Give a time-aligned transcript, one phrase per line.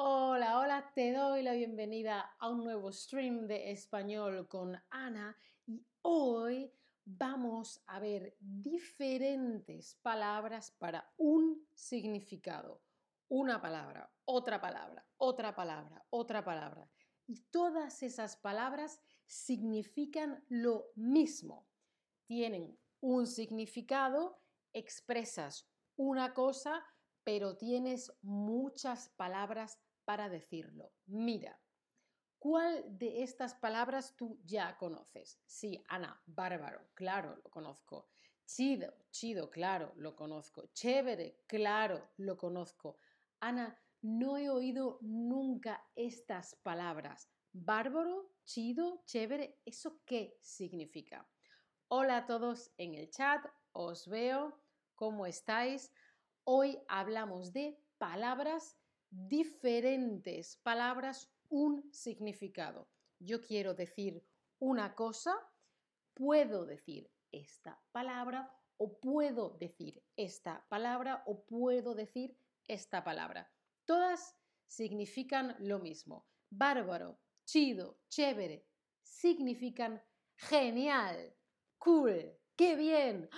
[0.00, 5.36] Hola, hola, te doy la bienvenida a un nuevo stream de español con Ana
[5.66, 6.72] y hoy
[7.04, 12.80] vamos a ver diferentes palabras para un significado.
[13.26, 16.88] Una palabra, otra palabra, otra palabra, otra palabra.
[17.26, 21.66] Y todas esas palabras significan lo mismo.
[22.24, 24.40] Tienen un significado,
[24.72, 26.84] expresas una cosa,
[27.24, 29.76] pero tienes muchas palabras
[30.08, 30.94] para decirlo.
[31.04, 31.60] Mira,
[32.38, 35.42] ¿cuál de estas palabras tú ya conoces?
[35.44, 38.08] Sí, Ana, bárbaro, claro, lo conozco.
[38.46, 40.70] Chido, chido, claro, lo conozco.
[40.72, 42.96] Chévere, claro, lo conozco.
[43.40, 47.28] Ana, no he oído nunca estas palabras.
[47.52, 51.30] Bárbaro, chido, chévere, ¿eso qué significa?
[51.88, 54.58] Hola a todos en el chat, os veo,
[54.94, 55.92] ¿cómo estáis?
[56.44, 58.77] Hoy hablamos de palabras
[59.10, 62.88] diferentes, palabras, un significado.
[63.18, 64.24] Yo quiero decir
[64.58, 65.34] una cosa,
[66.14, 72.36] puedo decir esta palabra o puedo decir esta palabra o puedo decir
[72.66, 73.50] esta palabra.
[73.84, 74.36] Todas
[74.66, 76.26] significan lo mismo.
[76.50, 78.66] Bárbaro, chido, chévere,
[79.02, 80.02] significan
[80.36, 81.34] genial,
[81.78, 83.28] cool, qué bien,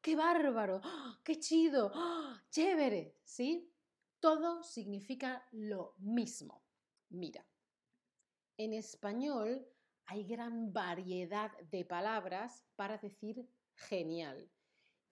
[0.00, 0.80] qué bárbaro,
[1.24, 1.92] qué chido,
[2.50, 3.73] chévere, ¿sí?
[4.24, 6.64] Todo significa lo mismo.
[7.10, 7.46] Mira,
[8.56, 9.68] en español
[10.06, 14.50] hay gran variedad de palabras para decir genial.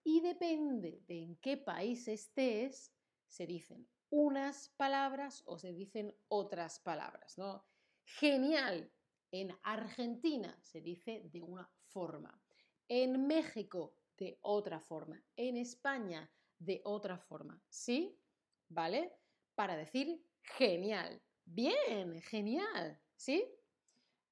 [0.02, 2.96] Y depende de en qué país estés,
[3.26, 7.66] se dicen unas palabras o se dicen otras palabras, ¿no?
[8.06, 8.90] Genial.
[9.30, 12.42] En Argentina se dice de una forma.
[12.88, 15.22] En México de otra forma.
[15.36, 17.62] En España de otra forma.
[17.68, 18.18] ¿Sí?
[18.72, 19.12] ¿Vale?
[19.54, 21.22] Para decir genial.
[21.44, 23.44] Bien, genial, ¿sí?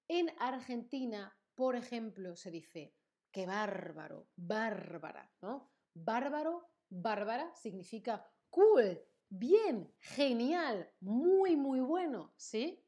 [0.09, 2.95] En Argentina, por ejemplo, se dice
[3.31, 5.71] qué bárbaro, bárbara, ¿no?
[5.95, 12.85] Bárbaro, bárbara significa cool, bien, genial, muy, muy bueno, ¿sí?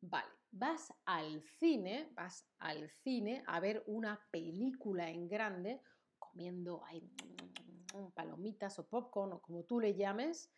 [0.00, 5.80] Vale, vas al cine, vas al cine a ver una película en grande,
[6.18, 7.10] comiendo ahí
[8.14, 10.50] palomitas o popcorn o como tú le llames,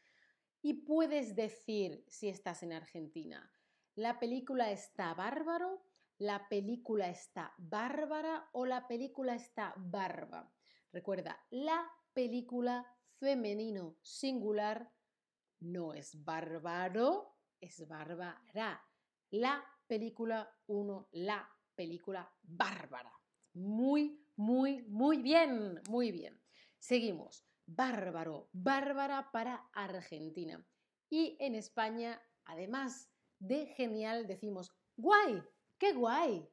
[0.66, 3.48] y puedes decir si estás en Argentina,
[3.94, 5.80] la película está bárbaro,
[6.18, 10.52] la película está bárbara o la película está barba.
[10.92, 12.84] Recuerda, la película
[13.20, 14.90] femenino singular
[15.60, 18.84] no es bárbaro, es bárbara.
[19.30, 23.12] La película uno, la película bárbara.
[23.52, 26.42] Muy, muy, muy bien, muy bien.
[26.80, 30.64] Seguimos bárbaro, bárbara para Argentina.
[31.10, 35.42] Y en España, además de genial, decimos, guay,
[35.78, 36.48] qué guay,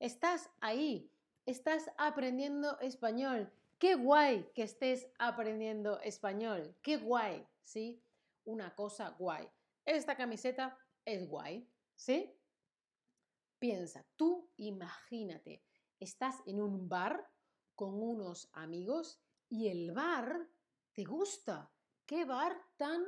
[0.00, 1.10] estás ahí,
[1.46, 8.02] estás aprendiendo español, qué guay que estés aprendiendo español, qué guay, ¿sí?
[8.44, 9.48] Una cosa guay.
[9.84, 12.34] Esta camiseta es guay, ¿sí?
[13.58, 15.62] Piensa, tú imagínate,
[16.00, 17.30] estás en un bar
[17.74, 20.48] con unos amigos y el bar
[20.94, 21.70] te gusta.
[22.06, 23.04] ¿Qué bar tan,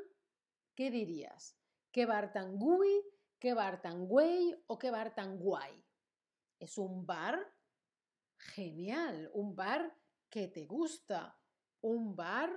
[0.75, 1.57] qué dirías?
[1.93, 3.03] ¿Qué bar tan gui?
[3.39, 4.55] ¿Qué bar tan güey?
[4.67, 5.85] ¿O qué bar tan guay?
[6.59, 7.55] Es un bar
[8.39, 9.97] genial, un bar
[10.29, 11.39] que te gusta,
[11.83, 12.51] un bar...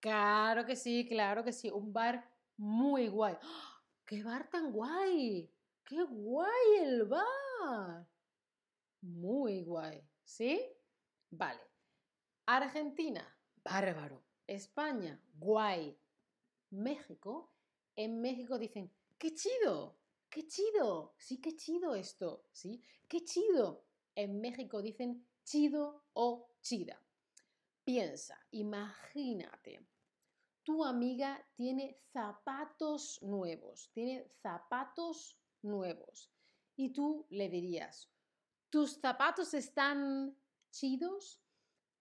[0.00, 3.36] Claro que sí, claro que sí, un bar muy guay.
[3.42, 3.82] ¡Ah!
[4.04, 5.50] ¡Qué bar tan guay!
[5.84, 8.06] ¡Qué guay el bar!
[9.00, 10.60] Muy guay, ¿sí?
[11.30, 11.75] Vale.
[12.46, 13.26] Argentina,
[13.64, 14.22] bárbaro.
[14.46, 15.98] España, guay.
[16.70, 17.52] México,
[17.96, 19.98] en México dicen, qué chido,
[20.30, 23.84] qué chido, sí, qué chido esto, sí, qué chido.
[24.14, 27.02] En México dicen chido o chida.
[27.84, 29.84] Piensa, imagínate,
[30.62, 36.30] tu amiga tiene zapatos nuevos, tiene zapatos nuevos.
[36.76, 38.08] Y tú le dirías,
[38.70, 40.36] ¿tus zapatos están
[40.70, 41.40] chidos?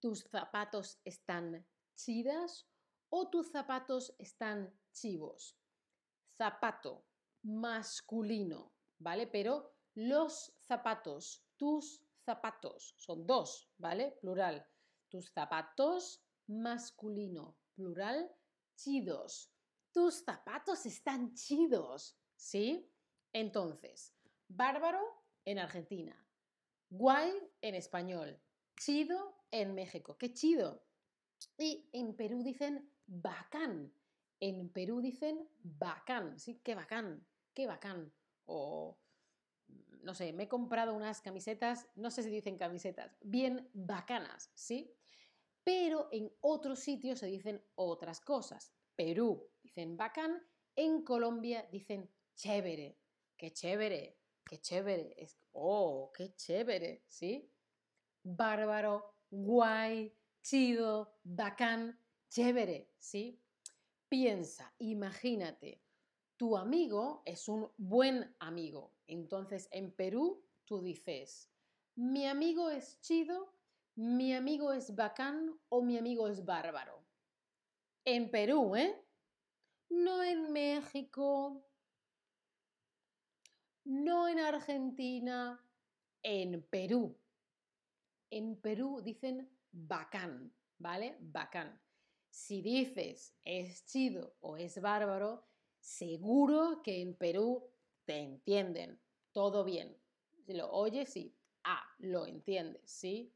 [0.05, 1.65] ¿Tus zapatos están
[1.95, 2.69] chidas
[3.09, 5.57] o tus zapatos están chivos?
[6.37, 7.07] Zapato
[7.41, 9.25] masculino, ¿vale?
[9.25, 14.11] Pero los zapatos, tus zapatos, son dos, ¿vale?
[14.21, 14.63] Plural.
[15.09, 18.31] Tus zapatos masculino, plural,
[18.75, 19.51] chidos.
[19.91, 22.87] Tus zapatos están chidos, ¿sí?
[23.33, 24.13] Entonces,
[24.47, 25.01] bárbaro
[25.45, 26.15] en Argentina,
[26.91, 28.39] guay en español,
[28.75, 30.17] chido en México.
[30.17, 30.83] ¡Qué chido!
[31.57, 33.93] Y en Perú dicen bacán.
[34.39, 36.59] En Perú dicen bacán, ¿sí?
[36.63, 38.13] Qué bacán, qué bacán.
[38.45, 38.99] O,
[40.03, 44.93] no sé, me he comprado unas camisetas, no sé si dicen camisetas, bien bacanas, ¿sí?
[45.63, 48.73] Pero en otros sitios se dicen otras cosas.
[48.95, 50.45] Perú dicen bacán,
[50.75, 52.99] en Colombia dicen chévere,
[53.37, 55.15] qué chévere, qué chévere,
[55.53, 57.51] oh, qué chévere, ¿sí?
[58.27, 60.11] Bárbaro, guay,
[60.41, 63.39] chido, bacán, chévere, ¿sí?
[64.09, 65.83] Piensa, imagínate,
[66.35, 68.95] tu amigo es un buen amigo.
[69.05, 71.51] Entonces, en Perú, tú dices,
[71.93, 73.53] mi amigo es chido,
[73.93, 77.05] mi amigo es bacán o mi amigo es bárbaro.
[78.05, 78.99] En Perú, ¿eh?
[79.89, 81.63] No en México,
[83.83, 85.63] no en Argentina,
[86.23, 87.15] en Perú.
[88.35, 91.15] En Perú dicen bacán, ¿vale?
[91.21, 91.79] Bacán.
[92.29, 95.45] Si dices es chido o es bárbaro,
[95.79, 97.71] seguro que en Perú
[98.03, 98.99] te entienden.
[99.31, 99.97] Todo bien.
[100.45, 101.33] Si lo oyes, sí.
[101.63, 103.33] Ah, lo entiendes, ¿sí?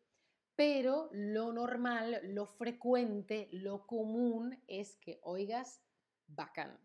[0.57, 5.81] Pero lo normal, lo frecuente, lo común es que oigas
[6.27, 6.77] bacán.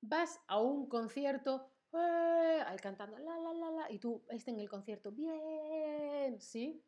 [0.00, 2.60] Vas a un concierto, ¡eh!
[2.66, 6.84] al cantando la la la la, y tú estás en el concierto, bien, ¿sí?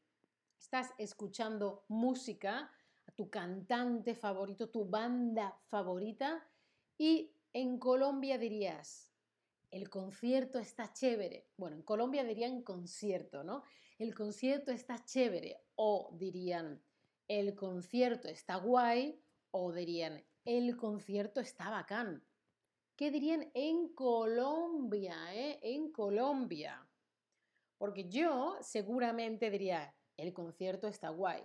[0.63, 2.71] Estás escuchando música,
[3.17, 6.49] tu cantante favorito, tu banda favorita,
[6.97, 9.13] y en Colombia dirías,
[9.73, 11.49] el concierto está chévere.
[11.57, 13.65] Bueno, en Colombia dirían concierto, ¿no?
[13.99, 15.61] El concierto está chévere.
[15.75, 16.81] O dirían,
[17.27, 19.21] el concierto está guay.
[19.51, 22.25] O dirían, el concierto está bacán.
[22.95, 25.17] ¿Qué dirían en Colombia?
[25.35, 25.59] Eh?
[25.61, 26.89] En Colombia.
[27.79, 31.43] Porque yo seguramente diría, el concierto está guay.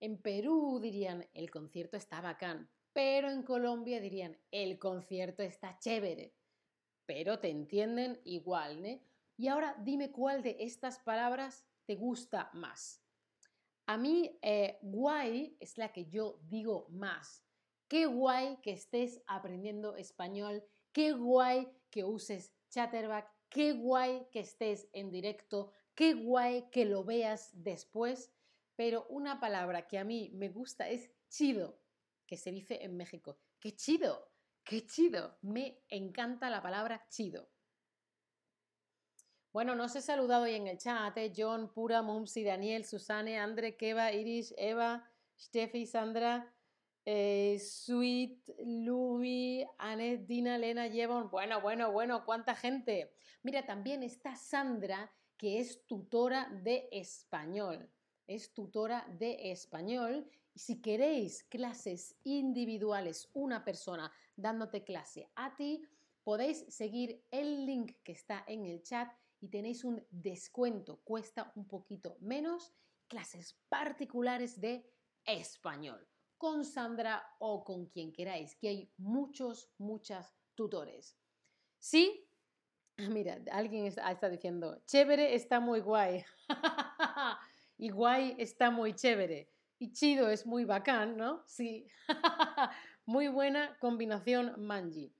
[0.00, 2.70] En Perú dirían, el concierto está bacán.
[2.92, 6.34] Pero en Colombia dirían, el concierto está chévere.
[7.04, 9.00] Pero te entienden igual, ¿no?
[9.36, 13.02] Y ahora dime cuál de estas palabras te gusta más.
[13.86, 17.44] A mí, eh, guay es la que yo digo más.
[17.86, 20.64] Qué guay que estés aprendiendo español.
[20.92, 23.30] Qué guay que uses Chatterback.
[23.48, 25.70] Qué guay que estés en directo.
[25.96, 28.32] Qué guay que lo veas después.
[28.76, 31.80] Pero una palabra que a mí me gusta es chido,
[32.26, 33.40] que se dice en México.
[33.58, 34.30] ¡Qué chido!
[34.62, 35.38] ¡Qué chido!
[35.40, 37.48] Me encanta la palabra chido.
[39.52, 41.16] Bueno, nos he saludado hoy en el chat.
[41.16, 41.32] ¿eh?
[41.34, 46.54] John, Pura, Mumsi, Daniel, Susane, Andre, Keva, Iris, Eva, Steffi, Sandra,
[47.06, 51.30] eh, Sweet, Luby, Anet, Dina, Lena, Jevon.
[51.30, 53.14] Bueno, bueno, bueno, cuánta gente.
[53.42, 57.90] Mira, también está Sandra, que es tutora de español.
[58.26, 60.28] Es tutora de español.
[60.54, 65.82] Y si queréis clases individuales, una persona dándote clase a ti,
[66.24, 69.08] podéis seguir el link que está en el chat
[69.40, 72.72] y tenéis un descuento, cuesta un poquito menos,
[73.06, 74.90] clases particulares de
[75.24, 76.08] español.
[76.38, 81.16] Con Sandra o con quien queráis, que hay muchos, muchas tutores.
[81.78, 82.25] Sí,
[83.10, 86.24] mira, alguien está, está diciendo, chévere, está muy guay.
[87.78, 89.50] Y guay está muy chévere.
[89.78, 91.42] Y chido es muy bacán, ¿no?
[91.46, 91.86] Sí.
[93.04, 95.12] muy buena combinación manji.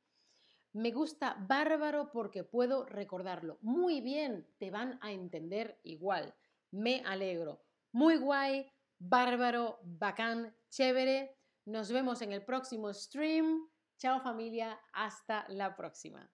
[0.73, 3.59] Me gusta bárbaro porque puedo recordarlo.
[3.61, 6.35] Muy bien, te van a entender igual.
[6.71, 7.63] Me alegro.
[7.93, 11.37] Muy guay, bárbaro, bacán, chévere.
[11.67, 13.69] Nos vemos en el próximo stream.
[13.99, 16.31] Chao familia, hasta la próxima.